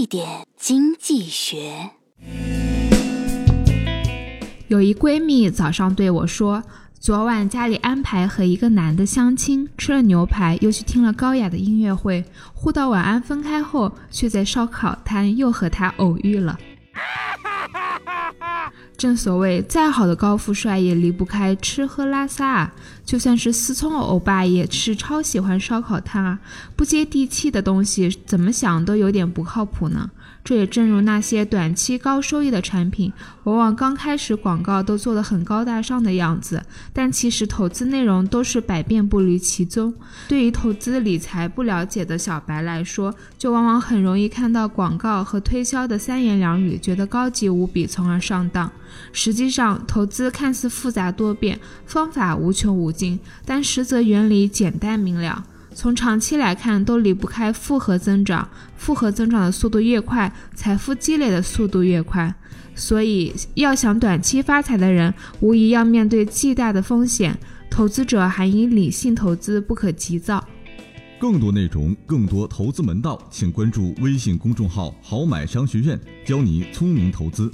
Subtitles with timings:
[0.00, 1.90] 一点经济学。
[4.68, 6.62] 有一闺蜜早上对我说，
[6.98, 16.58] 昨晚家里安排和一个男的相亲，吃了牛排，又去听了高雅的音乐会，互道晚安，分开后却在烧烤摊又和他偶遇了。
[19.00, 22.74] 正所谓，再好的高富帅也离不开吃喝拉撒啊！
[23.02, 26.38] 就算是思聪欧巴也是超喜欢烧烤摊啊！
[26.76, 30.10] 不接地气的东西，怎么想都有点不靠谱呢。
[30.42, 33.12] 这也正如那些短期高收益的产品，
[33.44, 36.62] 往往刚开始广告都做得很高大上的样子，
[36.92, 39.94] 但其实投资内容都是百变不离其宗。
[40.28, 48.70] 对于投资理财不了解的小白来说，就往往很容易看到广告和推销的三言两语，觉得高级无比，从而上当。
[49.12, 55.44] 实际上，投资看似复杂多变，方法无穷无尽，但实则原理简单明了。
[55.72, 58.48] 从长期来看，都离不开复合增长。
[58.76, 62.34] 复合增长的速度越快，财富积累的速度越快。
[62.74, 67.38] 所以，要想短期发财的人，无疑要面对巨大的风险。
[67.70, 70.44] 投资者还应理性投资，不可急躁。
[71.20, 77.50] 更多内容，更多投资门道，请关注微信公众号“好买商学院”，教你聪明投资。